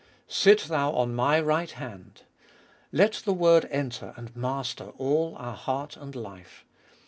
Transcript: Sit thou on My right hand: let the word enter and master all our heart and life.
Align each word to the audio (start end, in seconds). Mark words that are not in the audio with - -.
Sit 0.27 0.61
thou 0.61 0.93
on 0.93 1.13
My 1.13 1.39
right 1.39 1.69
hand: 1.69 2.23
let 2.91 3.21
the 3.23 3.33
word 3.35 3.65
enter 3.65 4.15
and 4.17 4.35
master 4.35 4.85
all 4.97 5.35
our 5.37 5.55
heart 5.55 5.95
and 5.95 6.15
life. 6.15 6.65